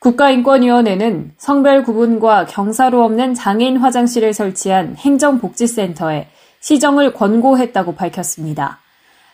국가인권위원회는 0.00 1.32
성별 1.36 1.82
구분과 1.82 2.46
경사로 2.46 3.04
없는 3.04 3.34
장애인 3.34 3.76
화장실을 3.76 4.32
설치한 4.32 4.96
행정복지센터에 4.96 6.28
시정을 6.60 7.12
권고했다고 7.12 7.94
밝혔습니다. 7.96 8.78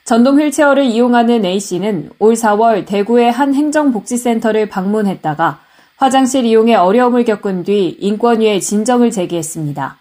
전동 0.05 0.41
휠체어를 0.41 0.84
이용하는 0.84 1.45
A씨는 1.45 2.10
올 2.19 2.34
4월 2.34 2.84
대구의 2.84 3.30
한 3.30 3.55
행정복지센터를 3.55 4.69
방문했다가 4.69 5.60
화장실 5.98 6.45
이용에 6.45 6.74
어려움을 6.74 7.24
겪은 7.24 7.62
뒤 7.62 7.96
인권위에 8.01 8.59
진정을 8.59 9.12
제기했습니다. 9.12 9.98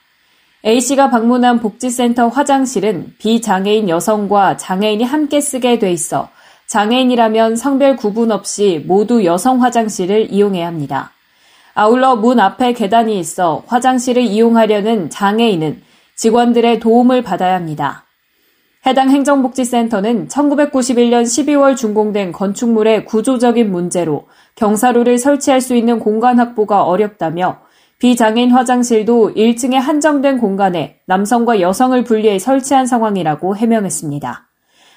A씨가 0.66 1.12
방문한 1.12 1.60
복지센터 1.60 2.30
화장실은 2.30 3.14
비장애인 3.20 3.88
여성과 3.88 4.58
장애인이 4.58 5.04
함께 5.04 5.42
쓰게 5.42 5.78
돼 5.78 5.92
있어 5.92 6.30
장애인이라면 6.76 7.56
성별 7.56 7.96
구분 7.96 8.34
없이 8.34 8.84
모두 8.86 9.24
여성 9.24 9.64
화장실을 9.64 10.30
이용해야 10.30 10.68
합니다. 10.68 11.14
아울러 11.74 12.18
문 12.18 12.38
앞에 12.38 12.74
계단이 12.74 13.18
있어 13.18 13.64
화장실을 13.68 14.22
이용하려는 14.24 15.10
장애인은 15.10 15.82
직원들의 16.18 16.82
도움을 16.82 17.22
받아야 17.22 17.56
합니다. 17.56 18.04
해당 18.86 19.10
행정복지센터는 19.10 20.28
1991년 20.28 21.24
12월 21.24 21.78
준공된 21.78 22.34
건축물의 22.34 23.06
구조적인 23.06 23.72
문제로 23.72 24.28
경사로를 24.56 25.18
설치할 25.18 25.62
수 25.62 25.76
있는 25.76 26.00
공간 26.00 26.40
확보가 26.40 26.84
어렵다며 26.84 27.60
비장애인 28.00 28.52
화장실도 28.52 29.34
1층에 29.34 29.76
한정된 29.76 30.40
공간에 30.40 30.98
남성과 31.06 31.62
여성을 31.62 32.04
분리해 32.04 32.38
설치한 32.38 32.86
상황이라고 32.86 33.56
해명했습니다. 33.56 34.50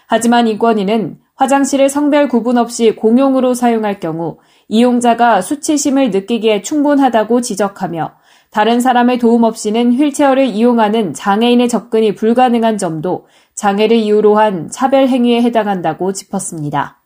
하지만 0.09 0.49
인권위는 0.49 1.19
화장실을 1.39 1.89
성별 1.89 2.27
구분 2.29 2.59
없이 2.59 2.97
공용으로 2.97 3.55
사용할 3.55 4.01
경우 4.01 4.39
이용자가 4.67 5.41
수치심을 5.41 6.11
느끼기에 6.11 6.63
충분하다고 6.63 7.43
지적하며 7.43 8.13
다른 8.51 8.81
사람의 8.81 9.19
도움 9.19 9.45
없이는 9.45 9.93
휠체어를 9.93 10.47
이용하는 10.47 11.15
장애인의 11.15 11.69
접근이 11.69 12.17
불가능한 12.17 12.77
점도 12.77 13.29
장애를 13.55 13.97
이유로 13.97 14.37
한 14.37 14.69
차별 14.69 15.07
행위에 15.07 15.41
해당한다고 15.43 16.13
짚었습니다. 16.13 17.03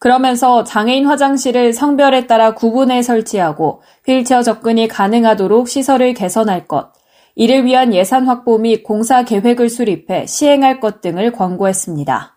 그러면서 0.00 0.64
장애인 0.64 1.06
화장실을 1.06 1.72
성별에 1.72 2.26
따라 2.26 2.54
구분해 2.54 3.02
설치하고 3.02 3.82
휠체어 4.04 4.42
접근이 4.42 4.88
가능하도록 4.88 5.68
시설을 5.68 6.12
개선할 6.12 6.66
것, 6.66 6.92
이를 7.36 7.64
위한 7.64 7.94
예산 7.94 8.26
확보 8.26 8.58
및 8.58 8.82
공사 8.82 9.22
계획을 9.22 9.68
수립해 9.68 10.26
시행할 10.26 10.80
것 10.80 11.00
등을 11.00 11.32
권고했습니다. 11.32 12.35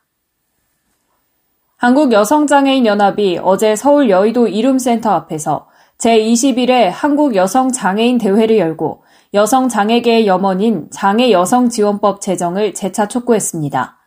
한국여성장애인연합이 1.80 3.40
어제 3.42 3.78
서울 3.78 4.10
여의도 4.10 4.50
이룸센터 4.50 5.12
앞에서 5.12 5.68
제21회 5.98 6.90
한국여성장애인 6.92 8.18
대회를 8.18 8.58
열고 8.58 9.04
여성장애계의 9.34 10.28
염원인 10.28 10.88
장애여성지원법 10.92 12.20
제정을 12.20 12.74
재차 12.74 13.08
촉구했습니다. 13.08 13.98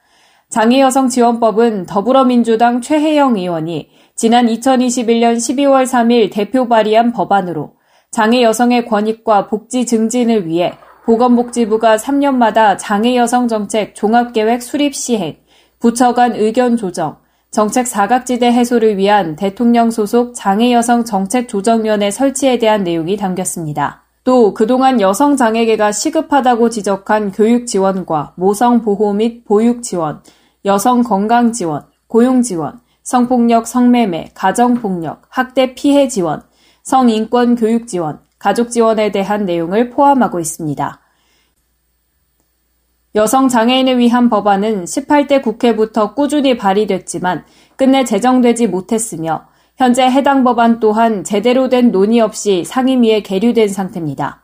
장애여성지원법은 0.51 1.87
더불어민주당 1.87 2.83
최혜영 2.83 3.39
의원이 3.39 3.89
지난 4.15 4.49
2021년 4.49 5.37
12월 5.37 5.85
3일 5.85 6.31
대표 6.31 6.69
발의한 6.69 7.13
법안으로 7.15 7.73
장애 8.11 8.43
여성의 8.43 8.85
권익과 8.85 9.47
복지 9.47 9.87
증진을 9.87 10.47
위해 10.47 10.75
보건복지부가 11.07 11.97
3년마다 11.97 12.77
장애 12.79 13.17
여성 13.17 13.49
정책 13.49 13.95
종합계획 13.95 14.61
수립 14.61 14.95
시행, 14.95 15.39
부처 15.81 16.13
간 16.13 16.37
의견 16.37 16.77
조정, 16.77 17.22
정책 17.53 17.87
사각지대 17.87 18.51
해소를 18.51 18.97
위한 18.97 19.37
대통령 19.37 19.91
소속 19.91 20.35
장애 20.35 20.73
여성 20.73 21.05
정책 21.05 21.51
조정위원회 21.51 22.11
설치에 22.11 22.59
대한 22.59 22.83
내용이 22.83 23.19
담겼습니다. 23.19 24.05
또 24.25 24.55
그동안 24.55 25.03
여성 25.03 25.37
장애계가 25.37 25.93
시급하다고 25.93 26.71
지적한 26.71 27.31
교육 27.33 27.67
지원과 27.67 28.33
모성 28.37 28.81
보호 28.81 29.13
및 29.13 29.45
보육 29.45 29.83
지원, 29.83 30.23
여성 30.65 31.03
건강 31.03 31.53
지원, 31.53 31.83
고용 32.07 32.41
지원, 32.41 32.81
성폭력, 33.03 33.67
성매매, 33.67 34.31
가정폭력, 34.33 35.21
학대 35.29 35.75
피해 35.75 36.09
지원, 36.09 36.43
성인권 36.85 37.57
교육 37.57 37.87
지원, 37.87 38.21
가족 38.39 38.71
지원에 38.71 39.13
대한 39.13 39.45
내용을 39.45 39.91
포함하고 39.91 40.41
있습니다. 40.41 41.02
여성 43.15 43.49
장애인을 43.49 43.99
위한 43.99 44.31
법안은 44.31 44.85
18대 44.85 45.43
국회부터 45.43 46.15
꾸준히 46.15 46.57
발의됐지만 46.57 47.45
끝내 47.77 48.05
제정되지 48.05 48.69
못했으며 48.69 49.47
현재 49.77 50.05
해당 50.05 50.45
법안 50.45 50.81
또한 50.81 51.23
제대로 51.23 51.69
된 51.69 51.93
논의 51.93 52.21
없이 52.21 52.65
상임위에 52.65 53.23
계류된 53.23 53.69
상태입니다. 53.69 54.41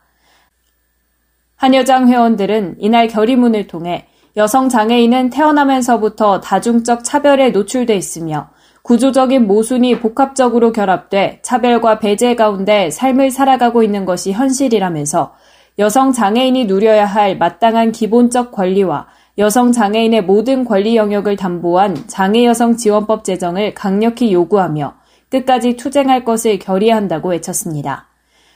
한여장 1.55 2.09
회원들은 2.09 2.75
이날 2.79 3.07
결의문을 3.07 3.67
통해 3.67 4.05
여성 4.37 4.69
장애인은 4.69 5.31
태어나면서부터 5.31 6.39
다중적 6.39 7.03
차별에 7.03 7.49
노출돼 7.49 7.95
있으며 7.95 8.49
구조적인 8.83 9.47
모순이 9.47 9.99
복합적으로 9.99 10.71
결합돼 10.71 11.39
차별과 11.41 11.99
배제 11.99 12.35
가운데 12.35 12.91
삶을 12.91 13.31
살아가고 13.31 13.81
있는 13.81 14.05
것이 14.05 14.31
현실이라면서 14.31 15.33
여성 15.79 16.11
장애인이 16.11 16.65
누려야 16.65 17.05
할 17.05 17.37
마땅한 17.37 17.93
기본적 17.93 18.51
권리와 18.51 19.07
여성 19.37 19.71
장애인의 19.71 20.25
모든 20.25 20.65
권리 20.65 20.97
영역을 20.97 21.37
담보한 21.37 22.03
장애 22.07 22.43
여성 22.43 22.75
지원법 22.75 23.23
제정을 23.23 23.73
강력히 23.75 24.33
요구하며 24.33 24.95
끝까지 25.29 25.77
투쟁할 25.77 26.25
것을 26.25 26.59
결의한다고 26.59 27.29
외쳤습니다. 27.29 28.09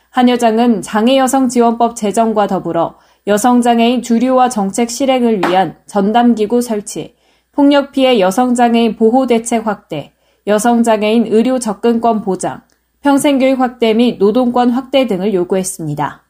한 0.10 0.28
여장은 0.28 0.82
장애 0.82 1.18
여성 1.18 1.48
지원법 1.48 1.96
제정과 1.96 2.48
더불어 2.48 2.96
여성 3.26 3.62
장애인 3.62 4.02
주류와 4.02 4.50
정책 4.50 4.90
실행을 4.90 5.48
위한 5.48 5.78
전담 5.86 6.36
기구 6.36 6.62
설치, 6.62 7.16
폭력 7.54 7.94
피해 7.94 8.20
여성 8.20 8.54
장애인 8.54 8.98
보호 8.98 9.28
대책 9.28 9.66
확대, 9.66 10.12
여성 10.46 10.84
장애인 10.84 11.28
의료 11.28 11.58
접근권 11.58 12.22
보장, 12.22 12.64
평생교육 13.00 13.62
확대 13.62 13.94
및 13.94 14.18
노동권 14.20 14.72
확대 14.72 15.08
등을 15.08 15.34
요구했습니다. 15.34 16.23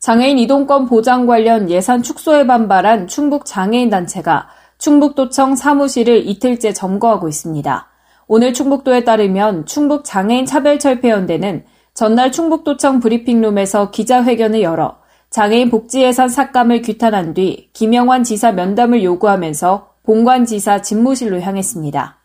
장애인 0.00 0.38
이동권 0.38 0.86
보장 0.86 1.26
관련 1.26 1.68
예산 1.68 2.02
축소에 2.02 2.46
반발한 2.46 3.06
충북 3.06 3.44
장애인 3.44 3.90
단체가 3.90 4.48
충북도청 4.78 5.56
사무실을 5.56 6.26
이틀째 6.26 6.72
점거하고 6.72 7.28
있습니다. 7.28 7.86
오늘 8.26 8.54
충북도에 8.54 9.04
따르면 9.04 9.66
충북 9.66 10.06
장애인 10.06 10.46
차별철폐연대는 10.46 11.64
전날 11.92 12.32
충북도청 12.32 13.00
브리핑룸에서 13.00 13.90
기자회견을 13.90 14.62
열어 14.62 14.96
장애인 15.28 15.68
복지 15.68 16.00
예산 16.00 16.30
삭감을 16.30 16.80
규탄한 16.80 17.34
뒤 17.34 17.68
김영환 17.74 18.24
지사 18.24 18.52
면담을 18.52 19.04
요구하면서 19.04 19.90
본관 20.04 20.46
지사 20.46 20.80
집무실로 20.80 21.42
향했습니다. 21.42 22.16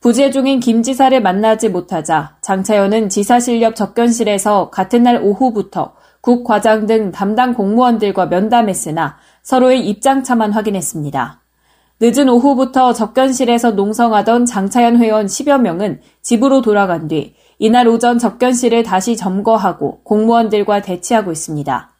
부재 0.00 0.32
중인 0.32 0.58
김 0.58 0.82
지사를 0.82 1.22
만나지 1.22 1.68
못하자 1.68 2.38
장차연은 2.40 3.08
지사실력 3.08 3.76
접견실에서 3.76 4.70
같은 4.70 5.04
날 5.04 5.22
오후부터 5.22 5.94
국 6.22 6.44
과장 6.44 6.86
등 6.86 7.10
담당 7.10 7.52
공무원들과 7.52 8.26
면담했으나 8.26 9.16
서로의 9.42 9.88
입장차만 9.88 10.52
확인했습니다. 10.52 11.40
늦은 12.00 12.28
오후부터 12.28 12.92
접견실에서 12.92 13.72
농성하던 13.72 14.46
장차연 14.46 14.98
회원 14.98 15.26
10여 15.26 15.60
명은 15.60 16.00
집으로 16.22 16.62
돌아간 16.62 17.08
뒤 17.08 17.34
이날 17.58 17.88
오전 17.88 18.20
접견실을 18.20 18.84
다시 18.84 19.16
점거하고 19.16 20.02
공무원들과 20.04 20.82
대치하고 20.82 21.32
있습니다. 21.32 21.90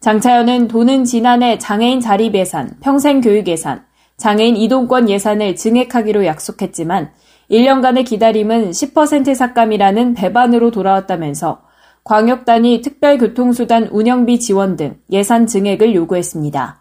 장차연은 0.00 0.68
돈은 0.68 1.04
지난해 1.04 1.58
장애인 1.58 2.00
자립 2.00 2.34
예산, 2.34 2.78
평생 2.80 3.20
교육 3.20 3.46
예산, 3.46 3.84
장애인 4.16 4.56
이동권 4.56 5.10
예산을 5.10 5.56
증액하기로 5.56 6.24
약속했지만 6.24 7.10
1년간의 7.50 8.06
기다림은 8.06 8.70
10% 8.70 9.34
삭감이라는 9.34 10.14
배반으로 10.14 10.70
돌아왔다면서 10.70 11.60
광역단위 12.04 12.80
특별교통수단 12.80 13.88
운영비 13.90 14.40
지원 14.40 14.76
등 14.76 14.98
예산 15.10 15.46
증액을 15.46 15.94
요구했습니다. 15.94 16.80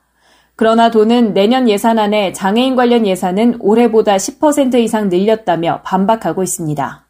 그러나 0.56 0.92
도는 0.92 1.34
내년 1.34 1.70
예산안에 1.70 2.34
장애인 2.34 2.76
관련 2.76 3.06
예산은 3.06 3.58
올해보다 3.60 4.18
10% 4.18 4.76
이상 4.76 5.10
늘렸다며 5.10 5.82
반박하고 5.84 6.44
있습니다. 6.44 7.06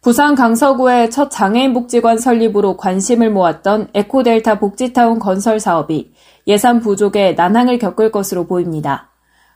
부산 0.00 0.34
강서구의 0.34 1.10
첫 1.10 1.30
장애인 1.30 1.74
복지관 1.74 2.18
설립으로 2.18 2.76
관심을 2.76 3.30
모았던 3.30 3.88
에코델타 3.94 4.58
복지타운 4.58 5.20
건설 5.20 5.60
사업이 5.60 6.12
예산 6.48 6.80
부족에 6.80 7.32
난항을 7.32 7.78
겪을 7.78 8.10
것으로 8.10 8.46
보입니다. 8.46 9.10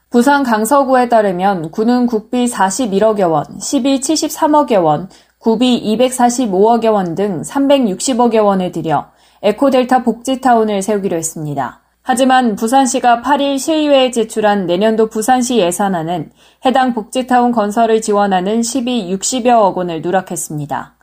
부산 0.08 0.44
강서구에 0.44 1.08
따르면 1.08 1.72
구는 1.72 2.06
국비 2.06 2.46
41억여 2.46 3.30
원, 3.30 3.44
시비 3.60 3.98
73억여 3.98 4.84
원, 4.84 5.08
구비 5.46 5.96
245억여 5.96 6.92
원 6.92 7.14
등 7.14 7.40
360억여 7.42 8.44
원을 8.44 8.72
들여 8.72 9.12
에코델타 9.42 10.02
복지타운을 10.02 10.82
세우기로 10.82 11.16
했습니다. 11.16 11.82
하지만 12.02 12.56
부산시가 12.56 13.22
8일 13.22 13.56
시의회에 13.56 14.10
제출한 14.10 14.66
내년도 14.66 15.08
부산시 15.08 15.58
예산안은 15.58 16.32
해당 16.64 16.94
복지타운 16.94 17.52
건설을 17.52 18.02
지원하는 18.02 18.64
시비 18.64 19.08
60여억 19.14 19.76
원을 19.76 20.02
누락했습니다. 20.02 20.94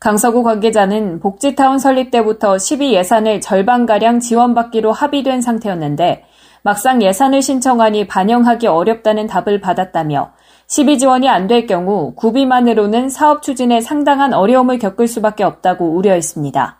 강서구 0.00 0.42
관계자는 0.42 1.20
복지타운 1.20 1.78
설립 1.78 2.10
때부터 2.10 2.56
시비 2.56 2.94
예산을 2.94 3.42
절반가량 3.42 4.20
지원받기로 4.20 4.90
합의된 4.90 5.42
상태였는데 5.42 6.24
막상 6.62 7.02
예산을 7.02 7.42
신청하니 7.42 8.06
반영하기 8.06 8.68
어렵다는 8.68 9.26
답을 9.26 9.60
받았다며 9.60 10.32
시비 10.72 10.98
지원이 10.98 11.28
안 11.28 11.48
될 11.48 11.66
경우 11.66 12.14
구비만으로는 12.14 13.10
사업 13.10 13.42
추진에 13.42 13.82
상당한 13.82 14.32
어려움을 14.32 14.78
겪을 14.78 15.06
수밖에 15.06 15.44
없다고 15.44 15.94
우려했습니다. 15.94 16.78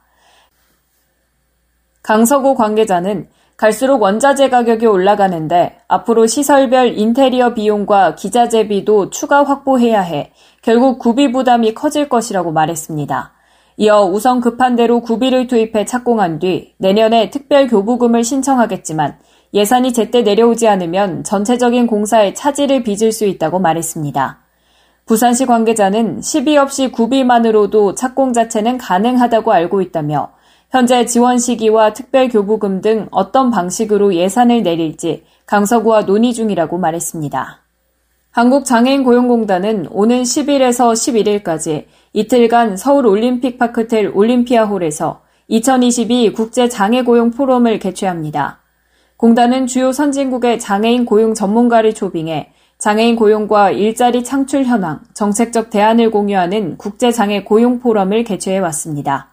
강서구 2.03 2.55
관계자는 2.55 3.29
갈수록 3.59 4.00
원자재 4.00 4.49
가격이 4.49 4.87
올라가는데 4.87 5.77
앞으로 5.89 6.27
시설별 6.27 6.99
인테리어 6.99 7.53
비용과 7.53 8.15
기자재비도 8.15 9.11
추가 9.11 9.44
확보해야 9.44 10.00
해 10.00 10.33
결국 10.62 10.99
구비 10.99 11.31
부담이 11.31 11.75
커질 11.75 12.09
것이라고 12.09 12.50
말했습니다. 12.50 13.33
이어 13.77 14.05
우선 14.06 14.41
급한 14.41 14.75
대로 14.75 15.03
구비를 15.03 15.49
투입해 15.49 15.85
착공한 15.85 16.39
뒤 16.39 16.73
내년에 16.79 17.29
특별 17.29 17.67
교부금을 17.69 18.25
신청하겠지만 18.25 19.19
예산이 19.54 19.93
제때 19.93 20.22
내려오지 20.22 20.66
않으면 20.66 21.25
전체적인 21.25 21.87
공사에 21.87 22.32
차질을 22.32 22.82
빚을 22.82 23.12
수 23.12 23.26
있다고 23.26 23.58
말했습니다. 23.58 24.38
부산시 25.04 25.46
관계자는 25.46 26.22
시비 26.22 26.56
없이 26.56 26.90
구비만으로도 26.90 27.94
착공 27.94 28.32
자체는 28.32 28.78
가능하다고 28.78 29.52
알고 29.52 29.82
있다며 29.82 30.32
현재 30.70 31.04
지원 31.04 31.38
시기와 31.38 31.93
특별 31.93 32.31
교부금 32.31 32.81
등 32.81 33.08
어떤 33.10 33.50
방식으로 33.50 34.14
예산을 34.14 34.62
내릴지 34.62 35.25
강서구와 35.44 36.06
논의 36.06 36.32
중이라고 36.32 36.78
말했습니다. 36.78 37.60
한국장애인고용공단은 38.31 39.88
오는 39.90 40.22
10일에서 40.22 40.94
11일까지 41.43 41.84
이틀간 42.14 42.78
서울 42.78 43.06
올림픽파크텔 43.06 44.12
올림피아홀에서 44.14 45.20
2022 45.48 46.32
국제장애고용 46.32 47.32
포럼을 47.32 47.78
개최합니다. 47.78 48.62
공단은 49.22 49.69
주요 49.69 49.92
선진국의 49.92 50.58
장애인 50.58 51.04
고용 51.04 51.32
전문가를 51.32 51.94
초빙해 51.94 52.50
장애인 52.78 53.14
고용과 53.14 53.70
일자리 53.70 54.24
창출 54.24 54.64
현황, 54.64 54.98
정책적 55.14 55.70
대안을 55.70 56.10
공유하는 56.10 56.76
국제장애 56.76 57.44
고용 57.44 57.78
포럼을 57.78 58.24
개최해 58.24 58.58
왔습니다. 58.58 59.28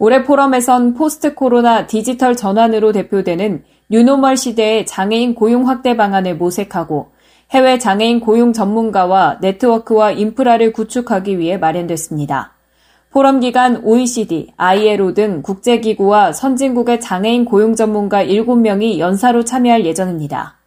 올해 0.00 0.24
포럼에선 0.24 0.94
포스트 0.94 1.36
코로나 1.36 1.86
디지털 1.86 2.34
전환으로 2.34 2.90
대표되는 2.90 3.62
뉴노멀 3.88 4.36
시대의 4.36 4.84
장애인 4.84 5.36
고용 5.36 5.68
확대 5.68 5.96
방안을 5.96 6.36
모색하고 6.36 7.12
해외 7.52 7.78
장애인 7.78 8.18
고용 8.18 8.52
전문가와 8.52 9.38
네트워크와 9.40 10.10
인프라를 10.10 10.72
구축하기 10.72 11.38
위해 11.38 11.56
마련됐습니다. 11.56 12.54
포럼 13.10 13.40
기간 13.40 13.82
OECD, 13.84 14.52
ILO 14.56 15.14
등 15.14 15.42
국제기구와 15.42 16.32
선진국의 16.32 17.00
장애인 17.00 17.44
고용 17.44 17.74
전문가 17.74 18.24
7명이 18.24 18.98
연사로 18.98 19.44
참여할 19.44 19.84
예정입니다. 19.84 20.58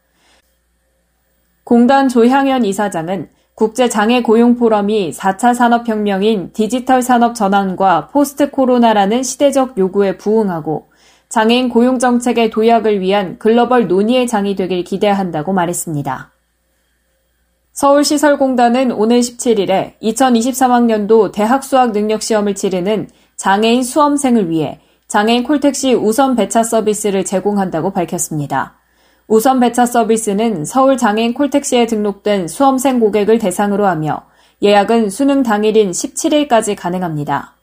공단 1.64 2.10
조향현 2.10 2.66
이사장은 2.66 3.30
국제장애고용포럼이 3.56 5.12
4차 5.12 5.54
산업혁명인 5.54 6.52
디지털 6.52 7.02
산업 7.02 7.34
전환과 7.36 8.08
포스트 8.08 8.52
코로나라는 8.52 9.24
시대적 9.24 9.78
요구에 9.78 10.18
부응하고 10.18 10.88
장애인 11.30 11.70
고용정책의 11.70 12.50
도약을 12.50 13.00
위한 13.00 13.38
글로벌 13.40 13.88
논의의 13.88 14.28
장이 14.28 14.58
되길 14.58 14.84
기대한다고 14.84 15.54
말했습니다. 15.54 16.33
서울시설공단은 17.74 18.92
오늘 18.92 19.20
17일에 19.20 19.94
2023학년도 20.00 21.32
대학 21.32 21.64
수학 21.64 21.92
능력 21.92 22.22
시험을 22.22 22.54
치르는 22.54 23.10
장애인 23.36 23.84
수험생을 23.84 24.52
위해 24.52 24.80
장애인 25.08 25.44
콜택시 25.44 25.96
우선 25.96 26.36
배차 26.36 26.64
서비스를 26.64 27.26
제공한다고 27.26 27.92
밝혔습니다. 27.92 28.76
우선 29.28 29.60
배차 29.60 29.88
서비스는 29.88 30.66
서울 30.66 30.98
장애인 30.98 31.34
콜택시에 31.34 31.88
등록된 31.88 32.48
수험생 32.48 33.00
고객을 33.00 33.40
대상으로 33.40 33.88
하며 33.88 34.22
예약은 34.62 35.10
수능 35.10 35.42
당일인 35.42 35.90
17일까지 35.90 36.76
가능합니다. 36.78 37.56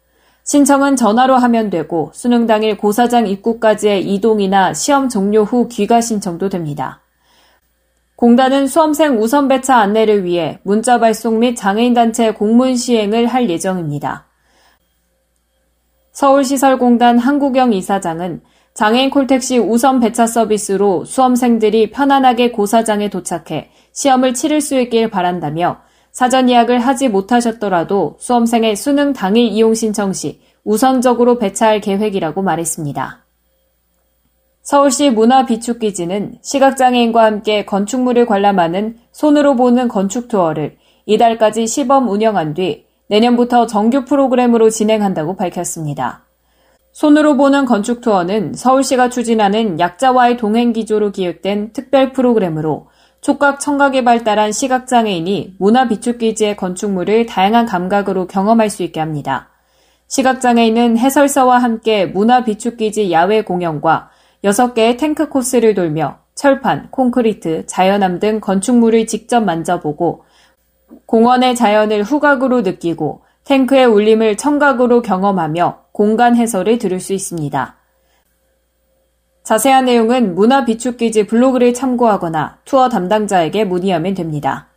신청은 0.43 0.97
전화로 0.97 1.37
하면 1.37 1.71
되고 1.71 2.11
수능 2.15 2.49
당일 2.49 2.77
고사장 2.77 3.29
입구까지의 3.29 4.13
이동이나 4.13 4.75
시험 4.75 5.09
종료 5.09 5.45
후 5.45 5.69
귀가 5.69 6.01
신청도 6.01 6.49
됩니다. 6.49 7.01
공단은 8.21 8.67
수험생 8.67 9.19
우선 9.19 9.49
배차 9.49 9.79
안내를 9.79 10.25
위해 10.25 10.59
문자 10.63 11.01
발송 11.01 11.39
및 11.39 11.55
장애인단체 11.55 12.35
공문 12.35 12.77
시행을 12.77 13.27
할 13.27 13.49
예정입니다. 13.49 14.27
서울시설공단 16.13 17.19
한국영 17.19 17.73
이사장은 17.73 18.43
장애인 18.75 19.09
콜택시 19.09 19.57
우선 19.57 20.01
배차 20.01 20.27
서비스로 20.27 21.07
수험생들이 21.07 21.93
편안하게 21.93 22.53
고사장에 22.53 23.09
도착해 23.09 23.71
시험을 23.95 24.35
치를 24.35 24.61
수 24.61 24.79
있길 24.79 25.09
바란다며 25.09 25.79
사전 26.13 26.51
예약을 26.51 26.79
하지 26.79 27.09
못하셨더라도 27.09 28.19
수험생의 28.21 28.77
수능 28.77 29.15
당일 29.15 29.47
이용 29.47 29.73
신청 29.73 30.13
시 30.13 30.43
우선적으로 30.63 31.39
배차할 31.39 31.81
계획이라고 31.81 32.43
말했습니다. 32.43 33.30
서울시 34.71 35.11
문화비축기지는 35.11 36.37
시각장애인과 36.43 37.25
함께 37.25 37.65
건축물을 37.65 38.25
관람하는 38.25 38.99
손으로 39.11 39.57
보는 39.57 39.89
건축 39.89 40.29
투어를 40.29 40.77
이달까지 41.07 41.67
시범 41.67 42.09
운영한 42.09 42.55
뒤 42.55 42.87
내년부터 43.09 43.67
정규 43.67 44.05
프로그램으로 44.05 44.71
진행한다고 44.71 45.35
밝혔습니다. 45.35 46.25
손으로 46.93 47.37
보는 47.37 47.65
건축 47.65 48.01
투어는 48.01 48.55
서울시가 48.55 49.09
추진하는 49.09 49.81
약자와의 49.81 50.37
동행 50.37 50.73
기조로 50.73 51.11
기획된 51.11 51.73
특별 51.73 52.13
프로그램으로 52.13 52.91
촉각 53.23 53.59
청각에 53.59 54.05
발달한 54.05 54.53
시각장애인이 54.53 55.57
문화 55.59 55.89
비축기지의 55.89 56.57
건축물을 56.57 57.27
다양한 57.27 57.67
감각으로 57.67 58.29
경험할 58.29 58.71
수 58.71 58.85
있게 58.85 59.01
합니다. 59.01 59.49
시각장애인은 60.07 60.97
해설사와 60.97 61.59
함께 61.59 62.07
문화 62.07 62.45
비축기지 62.45 63.11
야외 63.11 63.43
공연과 63.43 64.11
6개의 64.45 64.99
탱크 64.99 65.29
코스를 65.29 65.75
돌며 65.75 66.19
철판, 66.35 66.91
콘크리트, 66.91 67.67
자연암 67.67 68.19
등 68.19 68.41
건축물을 68.41 69.07
직접 69.07 69.41
만져보고 69.41 70.25
공원의 71.07 71.55
자연을 71.55 72.03
후각으로 72.03 72.63
느끼고 72.63 73.23
탱크의 73.45 73.87
울림을 73.87 74.37
청각으로 74.37 75.03
경험하며 75.03 75.85
공간 75.93 76.37
해설을 76.37 76.79
들을 76.79 77.01
수 77.01 77.13
있습니다. 77.13 77.77
자세한 79.43 79.87
내용은 79.87 80.35
문화비축기지 80.35 81.27
블로그를 81.27 81.75
참고하거나 81.75 82.59
투어 82.65 82.89
담당자에게 82.89 83.65
문의하면 83.65 84.15
됩니다. 84.15 84.69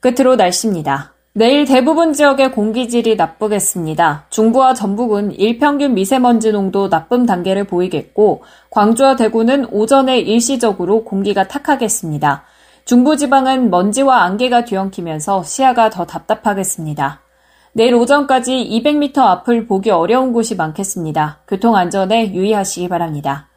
끝으로 0.00 0.36
날씨입니다. 0.36 1.13
내일 1.36 1.64
대부분 1.64 2.12
지역의 2.12 2.52
공기질이 2.52 3.16
나쁘겠습니다. 3.16 4.26
중부와 4.30 4.72
전북은 4.72 5.32
일평균 5.32 5.94
미세먼지 5.94 6.52
농도 6.52 6.88
나쁨 6.88 7.26
단계를 7.26 7.64
보이겠고, 7.64 8.44
광주와 8.70 9.16
대구는 9.16 9.66
오전에 9.72 10.20
일시적으로 10.20 11.02
공기가 11.02 11.48
탁하겠습니다. 11.48 12.44
중부지방은 12.84 13.68
먼지와 13.70 14.22
안개가 14.22 14.64
뒤엉키면서 14.64 15.42
시야가 15.42 15.90
더 15.90 16.06
답답하겠습니다. 16.06 17.22
내일 17.72 17.96
오전까지 17.96 18.52
200m 18.70 19.18
앞을 19.18 19.66
보기 19.66 19.90
어려운 19.90 20.32
곳이 20.32 20.54
많겠습니다. 20.54 21.40
교통안전에 21.48 22.32
유의하시기 22.32 22.86
바랍니다. 22.88 23.48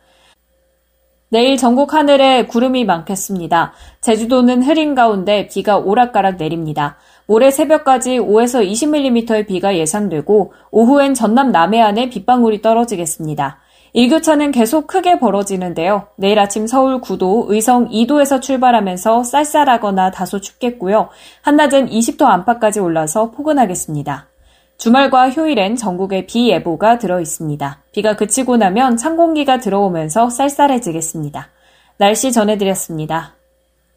내일 1.29 1.57
전국 1.57 1.93
하늘에 1.93 2.45
구름이 2.45 2.85
많겠습니다. 2.85 3.73
제주도는 3.99 4.63
흐린 4.63 4.95
가운데 4.95 5.47
비가 5.47 5.77
오락가락 5.77 6.37
내립니다. 6.37 6.95
모레 7.27 7.51
새벽까지 7.51 8.19
5에서 8.19 8.65
20mm의 8.65 9.47
비가 9.47 9.75
예상되고 9.75 10.53
오후엔 10.71 11.13
전남 11.13 11.51
남해안에 11.51 12.09
빗방울이 12.09 12.61
떨어지겠습니다. 12.61 13.59
일교차는 13.93 14.51
계속 14.51 14.87
크게 14.87 15.19
벌어지는데요. 15.19 16.07
내일 16.15 16.39
아침 16.39 16.67
서울 16.67 17.01
9도, 17.01 17.49
의성 17.49 17.89
2도에서 17.89 18.41
출발하면서 18.41 19.23
쌀쌀하거나 19.23 20.11
다소 20.11 20.39
춥겠고요. 20.39 21.09
한낮은 21.41 21.89
20도 21.89 22.23
안팎까지 22.23 22.79
올라서 22.79 23.31
포근하겠습니다. 23.31 24.27
주말과 24.77 25.31
휴일엔 25.31 25.75
전국에 25.75 26.27
비 26.27 26.49
예보가 26.49 26.99
들어 26.99 27.19
있습니다. 27.19 27.83
비가 27.91 28.15
그치고 28.15 28.57
나면 28.57 28.97
찬 28.97 29.17
공기가 29.17 29.57
들어오면서 29.59 30.29
쌀쌀해지겠습니다. 30.29 31.49
날씨 31.97 32.31
전해드렸습니다. 32.31 33.36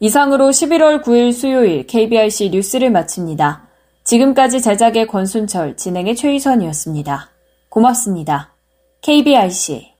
이상으로 0.03 0.49
11월 0.49 1.03
9일 1.03 1.31
수요일 1.31 1.85
KBRC 1.85 2.49
뉴스를 2.49 2.89
마칩니다. 2.89 3.67
지금까지 4.03 4.59
제작의 4.59 5.05
권순철, 5.05 5.77
진행의 5.77 6.15
최희선이었습니다. 6.15 7.29
고맙습니다. 7.69 8.51
KBRC 9.03 9.91